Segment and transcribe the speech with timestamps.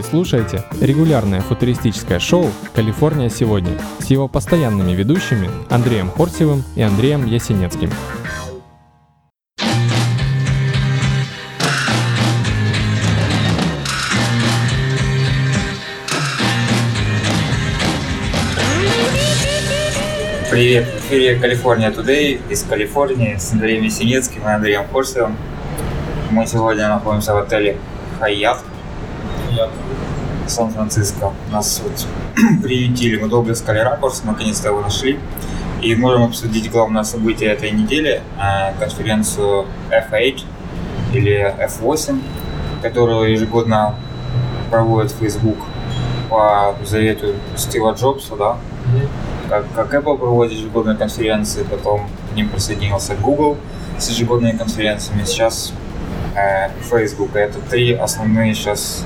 [0.00, 7.26] Вы слушаете регулярное футуристическое шоу «Калифорния сегодня» с его постоянными ведущими Андреем Хорсевым и Андреем
[7.26, 7.90] Ясенецким.
[20.50, 25.36] Привет, в эфире Калифорния Today из Калифорнии с Андреем Ясенецким и Андреем Хорсевым.
[26.30, 27.76] Мы сегодня находимся в отеле
[28.18, 28.64] Хаят
[30.46, 31.32] Сан-Франциско.
[31.50, 32.06] Нас вот
[32.62, 35.18] приютили, мы долго искали ракурс, наконец-то его нашли.
[35.82, 40.42] И можем обсудить главное событие этой недели, э, конференцию F8
[41.14, 42.20] или F8,
[42.82, 43.94] которую ежегодно
[44.70, 45.56] проводит Facebook
[46.28, 48.56] по завету Стива Джобса, да?
[49.48, 53.56] Как, как Apple проводит ежегодные конференции, потом к ним присоединился Google
[53.98, 55.24] с ежегодными конференциями.
[55.24, 55.72] Сейчас
[56.36, 57.34] э, Facebook.
[57.34, 59.04] Это три основные сейчас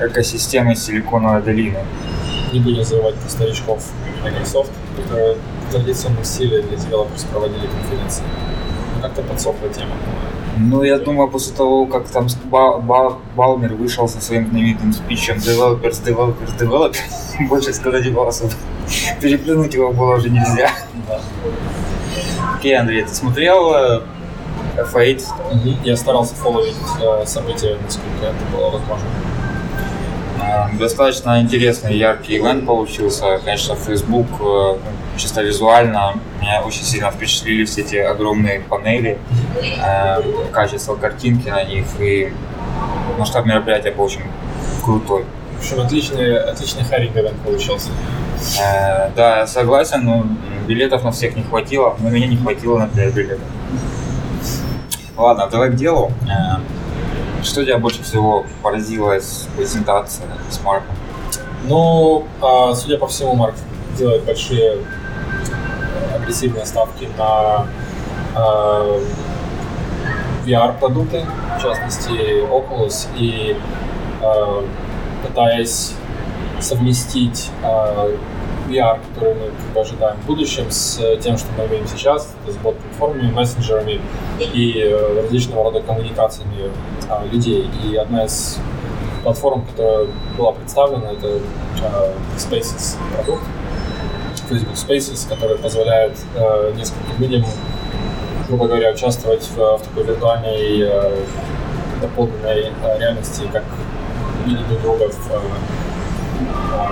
[0.00, 1.78] экосистемы Силиконовой долины.
[2.52, 3.84] Не будем забывать про старичков
[4.24, 5.36] Microsoft, которые
[5.68, 8.24] в традиционном стиле для девелоперов проводили конференции.
[8.96, 9.92] Ну, Как-то подсохла тема.
[10.58, 15.36] Ну, я думаю, после того, как там Ба- Ба- Балмер вышел со своим знаменитым спичем
[15.36, 18.52] Developers, Developers, Developers, больше сказать было особо.
[19.20, 20.70] Переплюнуть его было уже нельзя.
[22.56, 24.02] Окей, Андрей, ты смотрел
[24.80, 25.78] э, F8?
[25.84, 29.06] Я старался фолловить э, события, насколько это было возможно.
[30.42, 33.38] Э, Достаточно интересный, яркий ивент получился.
[33.44, 34.76] Конечно, Facebook э,
[35.16, 39.18] чисто визуально меня очень сильно впечатлили все эти огромные панели,
[39.84, 40.22] э,
[40.52, 42.32] качество картинки на них и
[43.18, 44.22] масштаб мероприятия был очень
[44.84, 45.24] крутой.
[45.56, 47.90] В общем, отличный, отличный хайринг event получился.
[48.58, 50.24] Э, Да, я согласен, но
[50.66, 53.44] билетов на всех не хватило, но меня не хватило на 5 билетов.
[55.20, 56.12] Ладно, давай к делу.
[56.22, 60.94] Э, Что тебя больше всего поразило из презентации с Марком?
[61.64, 63.54] Ну, а, судя по всему, Марк
[63.98, 67.66] делает большие э, агрессивные ставки на
[68.34, 69.00] э,
[70.46, 71.26] VR-продукты,
[71.58, 73.56] в частности Oculus, и
[74.22, 74.62] э,
[75.26, 75.92] пытаясь
[76.60, 78.16] совместить э,
[78.70, 82.56] VR, который мы как бы ожидаем в будущем, с тем, что мы имеем сейчас, с
[82.56, 84.00] бот-платформами, мессенджерами
[84.38, 86.70] и э, различного рода коммуникациями
[87.08, 87.68] э, людей.
[87.84, 88.58] И одна из
[89.22, 90.06] платформ, которая
[90.38, 93.42] была представлена, это э, Spaces продукт,
[94.48, 97.44] Facebook Spaces, который позволяет э, нескольким людям,
[98.48, 101.24] грубо говоря, участвовать в, в такой виртуальной э,
[102.00, 103.64] дополненной э, реальности, как
[104.46, 105.89] видеть друг друга в э, э,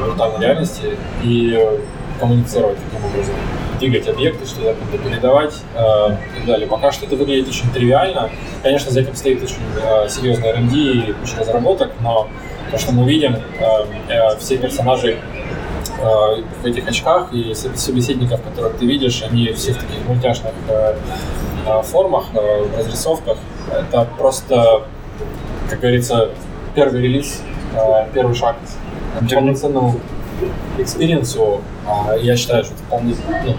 [0.06, 1.78] виртуальной реальности и э,
[2.20, 3.34] коммуницировать таким образом,
[3.78, 6.66] двигать объекты, что-то как-то передавать э, и так далее.
[6.68, 8.30] Пока что это выглядит очень тривиально.
[8.62, 12.28] Конечно, за этим стоит очень э, серьезный R&D и куча разработок, но
[12.70, 13.40] то, что мы видим, э,
[14.08, 15.18] э, все персонажи
[16.00, 20.52] э, в этих очках и соб- собеседников, которых ты видишь, они все в таких мультяшных
[20.68, 20.94] э,
[21.84, 23.38] формах, э, разрисовках.
[23.70, 24.82] Это просто,
[25.68, 26.30] как говорится,
[26.74, 27.42] первый релиз,
[28.14, 28.56] первый шаг
[29.26, 30.00] полноценному
[30.78, 31.60] experience у.
[31.86, 33.14] А, Я считаю, что это вполне
[33.44, 33.56] ну,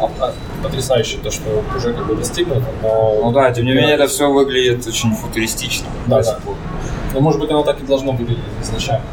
[0.00, 3.18] а- а- потрясающе то, что уже как бы достигнуто, но...
[3.22, 5.86] Ну да, тем не менее, это все выглядит очень футуристично.
[6.06, 6.38] Да, да.
[7.14, 9.04] Ну, может быть, оно так и должно выглядеть изначально.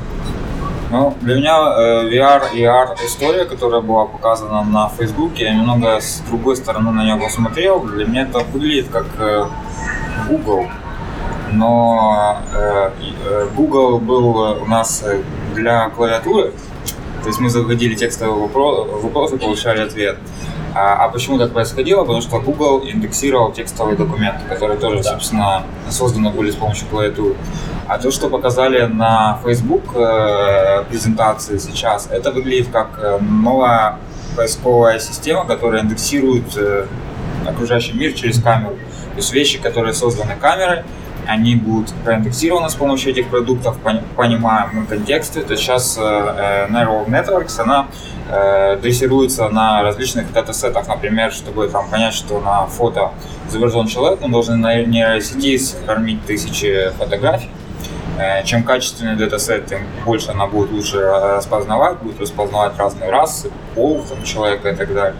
[0.91, 5.99] Ну, для меня э, VR и AR история, которая была показана на Фейсбуке, я немного
[5.99, 7.81] с другой стороны на нее посмотрел.
[7.81, 9.45] Для меня это выглядит как э,
[10.29, 10.65] Google.
[11.51, 12.91] Но э,
[13.25, 15.21] э, Google был у нас э,
[15.55, 16.53] для клавиатуры,
[17.21, 20.17] то есть мы заводили текстовый вопрос, вопрос и получали ответ.
[20.75, 22.01] А, а почему так происходило?
[22.01, 25.11] Потому что Google индексировал текстовые документы, которые тоже, Да.
[25.11, 27.35] собственно, созданы были с помощью клавиатуры.
[27.87, 33.97] А то, что показали на Facebook э, презентации сейчас, это выглядит как новая
[34.35, 36.85] поисковая система, которая индексирует э,
[37.47, 38.75] окружающий мир через камеру.
[38.75, 40.83] То есть вещи, которые созданы камерой,
[41.29, 45.41] они будут проиндексированы с помощью этих продуктов, пони- понимаем мы контексты.
[45.41, 47.87] То есть сейчас э, э, Neural Networks, она
[48.29, 53.11] э, дрессируется на различных датасетах, например, чтобы там понять, что на фото
[53.47, 57.49] изображен человек, мы должны на нейросети скормить тысячи фотографий.
[58.43, 64.23] Чем качественный датасет, тем больше она будет лучше распознавать, будет распознавать разные расы, пол там,
[64.23, 65.15] человека и так далее.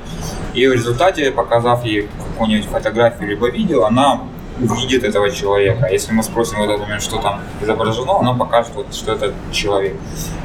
[0.54, 4.20] И в результате, показав ей какую-нибудь фотографию либо видео, она
[4.62, 5.88] увидит этого человека.
[5.92, 9.96] Если мы спросим в этот момент, что там изображено, оно покажет, вот, что это человек.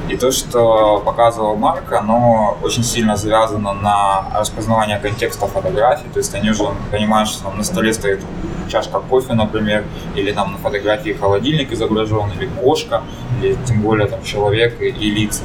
[0.08, 6.08] И то, что показывал Марк, оно очень сильно завязано на распознавание контекста фотографий.
[6.12, 8.20] То есть они уже понимают, что там на столе стоит
[8.69, 9.84] чашка кофе, например,
[10.14, 13.02] или там на фотографии холодильник изображен, или кошка,
[13.43, 15.43] или тем более там человек и, и лица.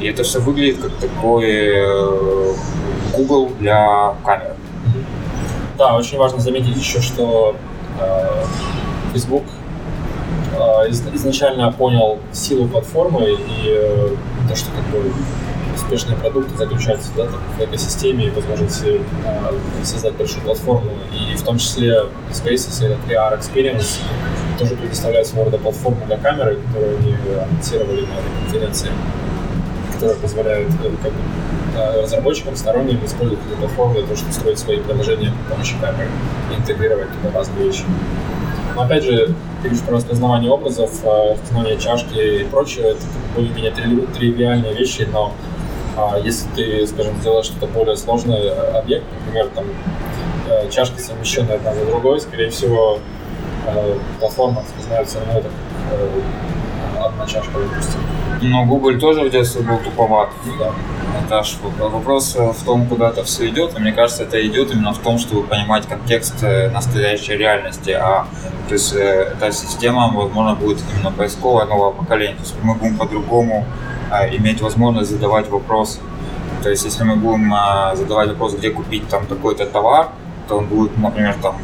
[0.00, 2.54] И это все выглядит как такой э,
[3.14, 4.54] Google для камеры.
[5.78, 7.56] Да, очень важно заметить еще, что
[9.12, 9.44] Facebook
[10.52, 14.10] э, изначально понял силу платформы и э,
[14.48, 15.12] то, что как бы
[15.74, 20.90] успешные продукты заключаются да, в экосистеме и возможности э, создать большую платформу.
[21.12, 24.00] И в том числе Spaces и VR Experience
[24.58, 28.90] тоже предоставляют своего рода платформу для камеры, которую они анонсировали на этой конференции,
[29.94, 31.45] которая позволяет э, как бы, э,
[31.76, 36.08] разработчикам сторонним использовать платформу для того, чтобы строить свои приложения при помощи камеры
[36.50, 37.84] и интегрировать туда разные вещи.
[38.74, 43.00] Но опять же, ты говоришь про распознавание образов, э, распознавание чашки и прочее, это
[43.34, 43.72] более-менее
[44.14, 45.32] тривиальные вещи, но
[45.96, 49.64] а если ты, скажем, сделаешь что-то более сложный объект, например, там
[50.70, 52.98] чашки совмещенные одна за другой, скорее всего,
[54.20, 55.48] платформа распознает все равно это
[57.02, 58.00] одна чашка, допустим.
[58.42, 60.28] Но Google тоже в детстве был туповат.
[60.58, 60.72] Да.
[61.30, 63.76] Аж вопрос в том, куда это все идет.
[63.76, 67.90] И мне кажется, это идет именно в том, чтобы понимать контекст настоящей реальности.
[67.90, 68.26] А
[68.68, 72.36] то есть эта система, возможно, будет именно поисковая нового поколения.
[72.36, 73.64] То есть мы будем по-другому
[74.10, 76.00] а, иметь возможность задавать вопрос.
[76.62, 80.08] То есть, если мы будем а, задавать вопрос, где купить там такой-то товар,
[80.48, 81.56] то он будет, например, там,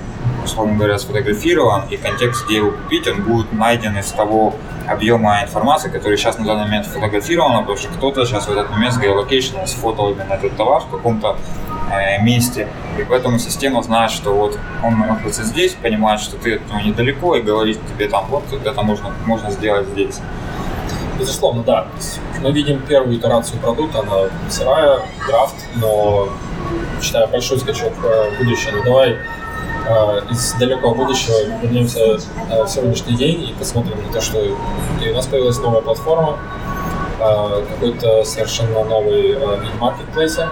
[0.44, 4.54] условно говоря, сфотографирован, и контекст, где его купить, он будет найден из того
[4.86, 8.94] объема информации, который сейчас на данный момент сфотографирован, потому что кто-то сейчас в этот момент
[8.94, 11.36] с геолокейшеном сфотал именно этот товар в каком-то
[11.90, 12.68] э, месте,
[12.98, 17.36] и поэтому система знает, что вот он находится здесь, понимает, что ты от него недалеко,
[17.36, 20.20] и говорит тебе там, вот это можно, можно сделать здесь.
[21.18, 21.86] Безусловно, да.
[22.40, 26.28] Мы видим первую итерацию продукта, она сырая, драфт, но
[27.00, 28.72] считаю большой скачок в будущее.
[28.74, 29.16] Ну давай э,
[30.30, 35.26] из далекого будущего вернемся э, в сегодняшний день и посмотрим на то, что у нас
[35.26, 36.38] появилась новая платформа,
[37.20, 40.48] э, какой-то совершенно новый вид маркетплейса,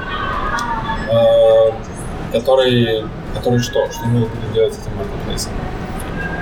[2.32, 3.05] который,
[3.35, 3.91] который что?
[3.91, 5.53] Что мы будем делать с этим маркетплейсом?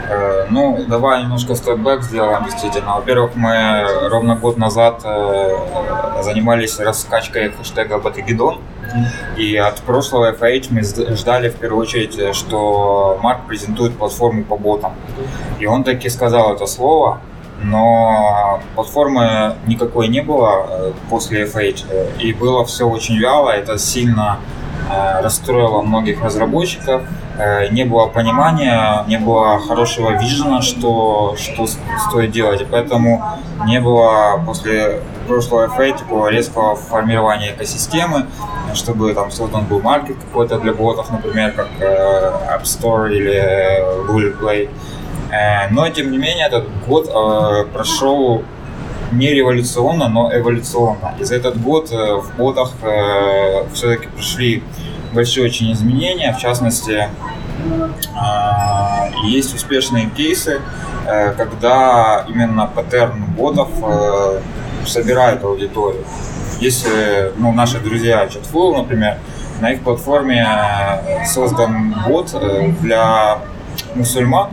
[0.08, 2.94] Э, ну, давай немножко степбэк сделаем, действительно.
[2.94, 8.58] Во-первых, мы ровно год назад э, занимались раскачкой хэштега Батагидон.
[9.37, 10.82] И от прошлого FH мы
[11.17, 14.94] ждали в первую очередь, что Марк презентует платформу по ботам.
[15.58, 17.20] И он таки сказал это слово,
[17.62, 22.19] но платформы никакой не было э, после FH.
[22.20, 24.38] И было все очень вяло, это сильно
[25.23, 27.02] расстроило многих разработчиков.
[27.38, 31.67] Э, не было понимания, не было хорошего вижена, что, что
[32.08, 32.61] стоит делать.
[32.62, 33.23] И поэтому
[33.67, 38.26] не было после прошлого FA такого резкого формирования экосистемы,
[38.75, 44.32] чтобы там создан был маркет какой-то для ботов, например, как э, App Store или Google
[44.40, 44.70] Play.
[45.31, 47.12] Э, но, тем не менее, этот год
[47.73, 48.43] прошел
[49.12, 51.14] не революционно, но эволюционно.
[51.19, 52.72] И за этот год в ботах
[53.72, 54.62] все-таки пришли
[55.12, 56.32] большие очень изменения.
[56.32, 57.08] В частности,
[58.14, 60.60] а, есть успешные кейсы,
[61.06, 64.40] э, когда именно паттерн ботов э,
[64.87, 66.04] собирает аудиторию.
[66.61, 69.19] Если ну, наши друзья Chatful, например,
[69.61, 72.34] на их платформе э, создан бот
[72.81, 73.38] для
[73.94, 74.50] мусульман,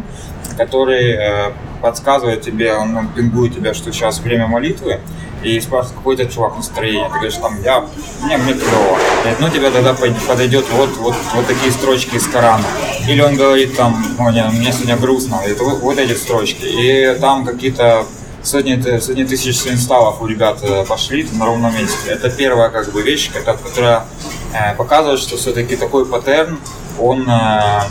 [0.58, 1.54] который
[1.86, 5.02] подсказывает тебе, он пингует тебя, что сейчас время молитвы,
[5.44, 7.08] и спрашивает, какой у тебя чувак настроение.
[7.10, 7.86] Ты говоришь, там, я,
[8.24, 8.98] мне, мне клево.
[9.40, 9.94] Ну тебе тогда
[10.28, 12.66] подойдет вот, вот, вот такие строчки из Корана.
[13.08, 16.66] Или он говорит там, о, нет, мне сегодня грустно, говорит, вот, вот эти строчки.
[16.66, 18.08] И там какие-то
[18.42, 22.10] сотни, сотни тысяч инсталлов у ребят э, пошли на ровном месте.
[22.10, 24.06] Это первая как бы вещь, которая
[24.54, 26.58] э, показывает, что все-таки такой паттерн,
[27.00, 27.82] он Э,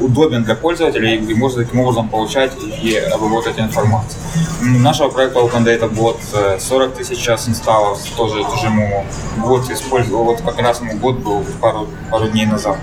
[0.00, 4.20] удобен для пользователя и может таким образом получать и обработать информацию.
[4.60, 9.04] Нашего проекта Open Data Bot 40 тысяч час инсталлов, тоже, тоже ему
[9.38, 12.76] год использовал, вот как раз ему год был пару, пару дней назад.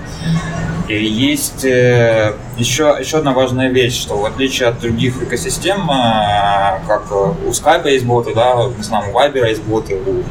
[0.88, 6.80] И есть э, еще, еще одна важная вещь, что в отличие от других экосистем, э,
[6.86, 10.24] как у Skype есть боты, да, не знаю, у Viber есть боты, у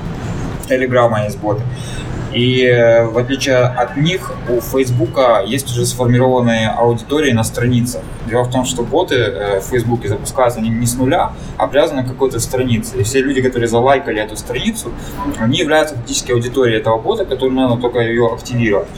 [0.68, 1.62] Telegram есть боты,
[2.32, 8.02] и э, в отличие от них, у Фейсбука есть уже сформированные аудитории на страницах.
[8.28, 12.08] Дело в том, что боты э, в Фейсбуке запускаются не с нуля, а привязаны к
[12.08, 12.98] какой-то странице.
[12.98, 14.92] И все люди, которые залайкали эту страницу,
[15.38, 18.88] они являются фактически аудиторией этого бота, которым надо только ее активировать.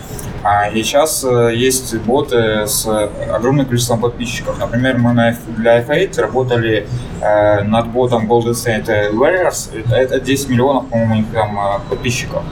[0.44, 2.86] А, и сейчас э, есть боты с
[3.32, 4.58] огромным количеством подписчиков.
[4.58, 6.86] Например, мы для F8 работали
[7.20, 9.70] над ботом Golden State Warriors.
[9.94, 12.42] Это 10 миллионов, по-моему, там подписчиков.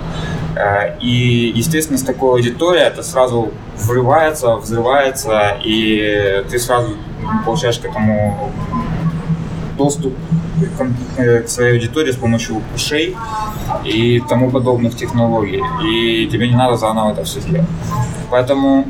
[0.61, 6.97] Э, и, естественно, с такой аудиторией это сразу врывается, взрывается, и ты сразу
[7.45, 8.51] получаешь к этому
[9.77, 10.15] доступ
[11.17, 13.17] к своей аудитории с помощью пушей
[13.85, 15.63] и тому подобных технологий.
[15.83, 17.67] И тебе не надо заново это все делать.
[18.31, 18.87] Поэтому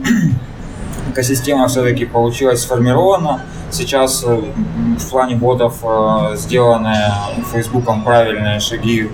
[1.11, 3.43] экосистема все-таки получилась сформирована.
[3.71, 4.43] Сейчас э,
[4.99, 6.97] в плане ботов э, сделаны
[7.53, 9.09] Фейсбуком правильные шаги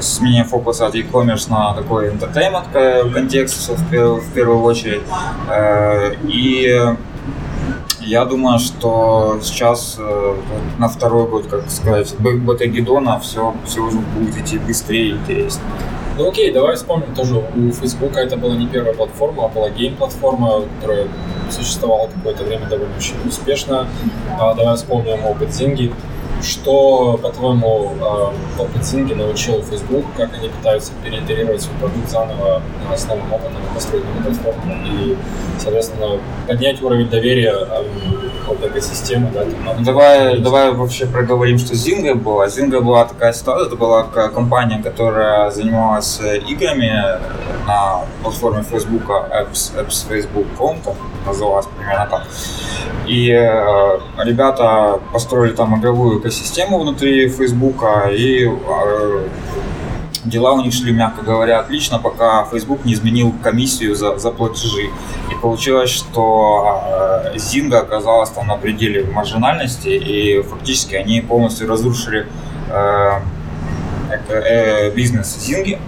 [0.00, 5.02] смене фокуса от e-commerce на такой entertainment контекст в первую, очередь.
[5.48, 6.96] Э, и
[8.00, 10.36] я думаю, что сейчас э,
[10.78, 15.64] на второй год, как сказать, Батагедона все, все уже будет идти быстрее и интереснее.
[16.16, 20.62] Ну окей, давай вспомним тоже, у Facebook это была не первая платформа, а была гейм-платформа,
[20.76, 21.08] которая
[21.50, 23.88] существовала какое-то время довольно очень успешно.
[24.38, 25.92] А, давай вспомним опыт Зинги.
[26.42, 27.92] Что, по-твоему,
[28.56, 34.04] в опытинге научил Facebook, как они пытаются переитерировать свой продукт заново на основном опытном построить
[34.22, 35.16] платформу и,
[35.58, 37.54] соответственно, поднять уровень доверия
[38.48, 42.46] от экосистемы, да, там, давай, давай вообще проговорим, что Zynga была.
[42.46, 46.92] Zynga была такая ситуация, это была компания, которая занималась играми
[47.66, 50.78] на платформе Facebook, Apps, Apps Facebook.com,
[51.26, 52.26] называлась примерно так.
[53.06, 59.28] И э, ребята построили там игровую экосистему внутри Фейсбука, и э,
[60.24, 64.90] дела у них шли, мягко говоря, отлично, пока Facebook не изменил комиссию за, за платежи.
[65.34, 66.82] И получилось, что
[67.32, 72.26] э, Zynga оказалась там на пределе маржинальности, и фактически они полностью разрушили
[72.70, 73.10] э,
[74.28, 75.78] э, бизнес Зинги.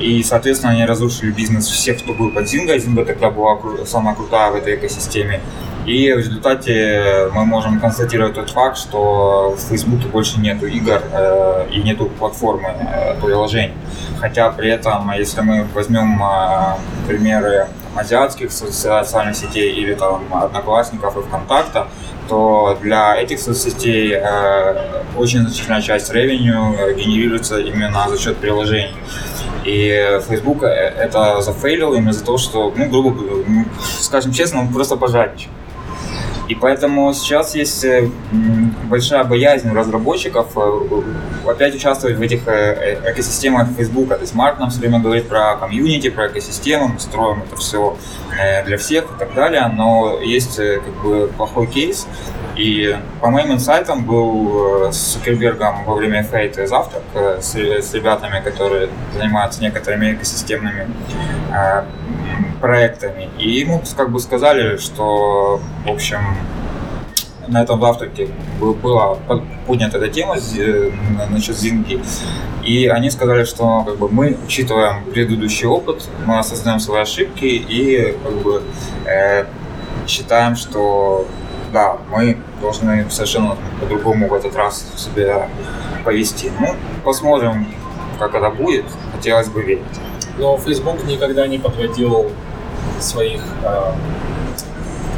[0.00, 2.78] И, соответственно, они разрушили бизнес всех, кто был под Зинго.
[2.78, 5.40] Зинга тогда была самая крутая в этой экосистеме.
[5.86, 11.66] И в результате мы можем констатировать тот факт, что в Фейсбуке больше нету игр э,
[11.72, 13.74] и нету платформы э, приложений.
[14.18, 21.20] Хотя при этом, если мы возьмем э, примеры азиатских социальных сетей или там Одноклассников и
[21.20, 21.88] ВКонтакта,
[22.28, 28.96] то для этих соцсетей э, очень значительная часть ревеню генерируется именно за счет приложений.
[29.64, 33.10] И Facebook э, это зафейлил именно за то, что, ну, грубо
[33.46, 33.64] ну,
[34.00, 35.50] скажем честно, он просто пожадничал.
[36.48, 38.08] И поэтому сейчас есть э,
[38.84, 44.08] большая боязнь разработчиков э, опять участвовать в этих э, экосистемах Facebook.
[44.10, 47.96] То есть Марк нам все время говорит про комьюнити, про экосистему, мы строим это все
[48.66, 52.06] для всех и так далее, но есть как бы плохой кейс.
[52.56, 59.62] И по моим инсайтам был с Сукербергом во время фейта завтрак с ребятами, которые занимаются
[59.62, 60.88] некоторыми экосистемными
[62.60, 63.28] проектами.
[63.38, 66.18] И ему как бы сказали, что, в общем,
[67.48, 69.16] на этом завтраке была
[69.66, 70.90] поднята эта тема э,
[71.30, 72.00] насчет Зинги.
[72.62, 78.16] И они сказали, что как бы, мы учитываем предыдущий опыт, мы осознаем свои ошибки и
[78.22, 78.62] как бы,
[79.06, 79.44] э,
[80.06, 81.26] считаем, что
[81.72, 85.48] да, мы должны совершенно по-другому в этот раз себя
[86.04, 86.50] повести.
[86.60, 86.74] Ну,
[87.04, 87.66] посмотрим,
[88.18, 88.84] как это будет.
[89.12, 89.82] Хотелось бы верить.
[90.38, 92.30] Но Facebook никогда не подводил
[93.00, 93.92] своих, э,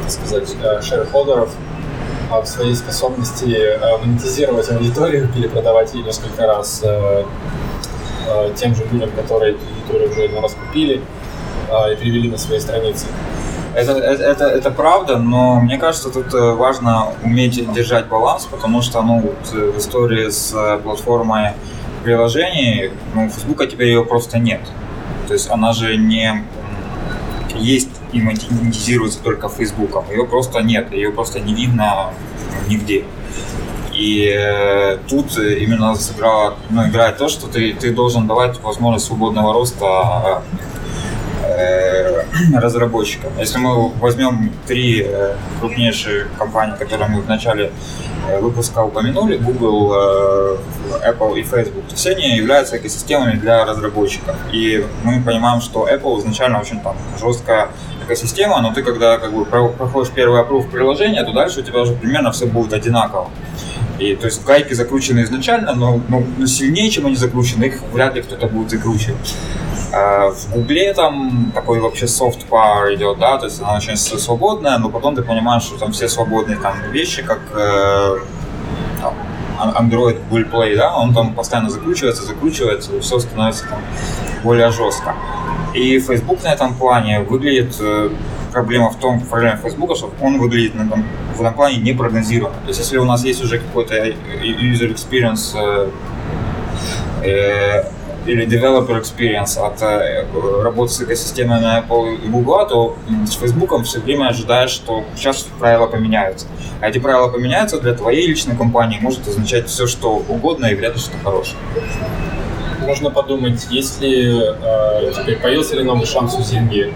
[0.01, 1.49] так сказать, э, шерхолдеров
[2.29, 6.83] в своей способности э, монетизировать аудиторию или продавать ее несколько раз
[8.57, 11.01] тем же людям, которые эту аудиторию уже один раз купили
[11.91, 13.05] и перевели на свои страницы.
[13.73, 19.01] Это, это, это, это правда, но мне кажется, тут важно уметь держать баланс, потому что
[19.01, 21.53] ну, вот в истории с платформой
[22.03, 24.59] приложений, ну, Фейсбука теперь ее просто нет.
[25.27, 26.43] То есть она же не
[27.55, 30.05] есть и монетизируется только Фейсбуком.
[30.09, 32.13] Ее просто нет, ее просто не видно
[32.67, 33.03] нигде.
[33.93, 39.53] И э, тут именно сыграла, ну, играет то, что ты, ты должен давать возможность свободного
[39.53, 40.76] роста э,
[42.53, 43.31] разработчикам.
[43.39, 47.71] Если мы возьмем три э, крупнейшие компании, которые мы в начале
[48.29, 50.57] э, выпуска упомянули, Google, э,
[51.09, 54.35] Apple и Facebook, то все они являются экосистемами для разработчиков.
[54.51, 57.69] И мы понимаем, что Apple изначально очень там жесткая
[58.05, 61.93] экосистема, но ты когда как бы проходишь первый опруф приложения, то дальше у тебя уже
[61.93, 63.29] примерно все будет одинаково.
[63.99, 68.15] И то есть гайки закручены изначально, но, но, но сильнее, чем они закручены, их вряд
[68.15, 69.35] ли кто-то будет закручивать.
[69.93, 74.77] А в Гугле там такой вообще soft power идет, да, то есть она очень свободная,
[74.77, 78.17] но потом ты понимаешь, что там все свободные там вещи, как э,
[79.01, 79.13] там,
[79.59, 83.79] Android Google Play, да, он там постоянно закручивается, закручивается, и все становится там
[84.43, 85.15] более жестко.
[85.73, 88.09] И Facebook на этом плане выглядит э,
[88.51, 92.55] проблема в том, проблема Facebook, что он выглядит на этом, в этом плане непрогнозируемо.
[92.63, 95.89] То есть если у нас есть уже какой-то user experience э,
[97.23, 97.96] э,
[98.27, 100.25] или developer experience от э,
[100.61, 105.47] работы с экосистемой на Apple и Google, то с Facebook все время ожидаешь, что сейчас
[105.59, 106.45] правила поменяются.
[106.81, 110.95] А эти правила поменяются для твоей личной компании, может означать все, что угодно и вряд
[110.95, 111.57] ли что хорошее.
[112.85, 116.93] Можно подумать, если э, появился ли новый шанс у Зинги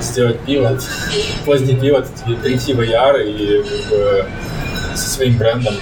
[0.00, 0.82] сделать пивот,
[1.46, 2.06] поздний пивот,
[2.42, 4.26] перейти в AR и как бы,
[4.96, 5.74] со своим брендом.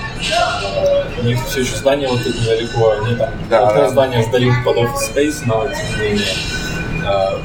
[1.21, 3.91] У них все еще здание вот тут недалеко, они там Да, да.
[3.91, 6.27] здание сдают под офис space, но тем не менее
[7.05, 7.41] а,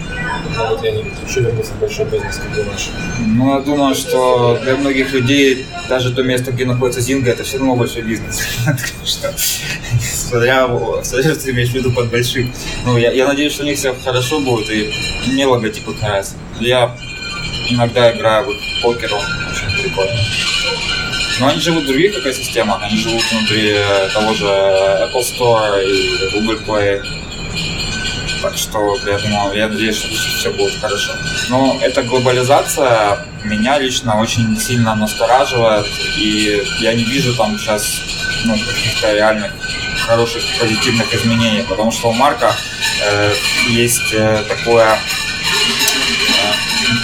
[0.57, 2.89] могут ли они еще вернуться в большой бизнес, как думаешь?
[3.19, 7.57] Ну, я думаю, что для многих людей даже то место, где находится Зинга, это все
[7.57, 8.41] равно большой бизнес.
[8.65, 9.34] Так что,
[10.01, 10.67] Смотря,
[11.03, 12.51] смотря, ты имеешь в виду под большим.
[12.86, 14.91] Ну, я, я надеюсь, что у них все хорошо будет, и
[15.27, 16.34] мне логотип их нравится.
[16.60, 16.95] Я
[17.69, 20.19] иногда играю в покер, он очень прикольный.
[21.39, 26.29] Но они живут в других экосистемах, они живут внутри э, того же Apple Store и
[26.33, 27.03] Google Play.
[28.41, 31.13] Так что я думаю, я надеюсь, что все будет хорошо.
[31.49, 35.87] Но эта глобализация меня лично очень сильно настораживает,
[36.17, 38.01] и я не вижу там сейчас
[38.45, 39.51] ну, каких-то реальных
[40.05, 42.55] хороших позитивных изменений, потому что у Марка
[43.03, 43.33] э,
[43.69, 44.97] есть э, такое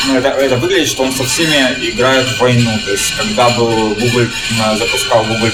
[0.07, 1.55] ну, это, это выглядит, что он со всеми
[1.89, 2.71] играет в войну.
[2.85, 5.49] То есть, когда был Google э, запускал Google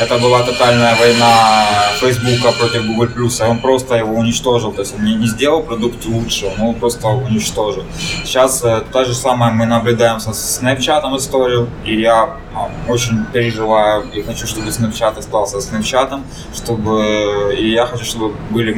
[0.00, 1.66] это была тотальная война
[2.00, 4.72] Facebook против Google а он просто его уничтожил.
[4.72, 7.82] То есть он не, не сделал продукт лучше, он его просто уничтожил.
[8.24, 14.08] Сейчас э, то же самое мы наблюдаем со Snapchat историю, и я э, очень переживаю
[14.12, 16.20] и хочу, чтобы Snapchat остался Snapchat,
[16.54, 18.72] чтобы и я хочу, чтобы были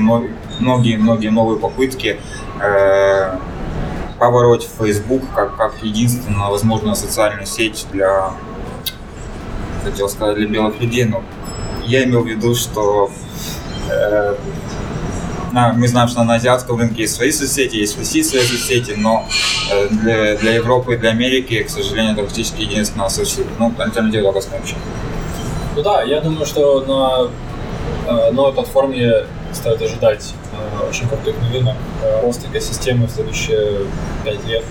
[0.58, 2.18] многие-многие новые попытки
[2.60, 3.36] э,
[4.20, 8.32] побороть Facebook как, как единственную возможную социальную сеть для,
[9.82, 11.22] хотел сказать, для белых людей, но
[11.86, 13.10] я имел в виду, что
[13.90, 14.34] э,
[15.52, 18.92] на, мы знаем, что на азиатском рынке есть свои соцсети, есть в России свои соцсети,
[18.96, 19.26] но
[19.72, 23.46] э, для, для Европы и для Америки, к сожалению, это практически единственная соцсеть.
[23.58, 24.76] Ну, альтернатива только Snapchat.
[25.76, 27.30] Ну да, я думаю, что на
[28.06, 30.34] э, новой платформе стоит ожидать
[30.90, 33.86] очень крутых новинок, э, рост экосистемы в следующие
[34.24, 34.64] пять лет,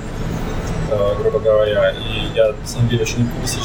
[0.92, 1.92] э, грубо говоря.
[1.92, 3.28] И я, на самом деле, очень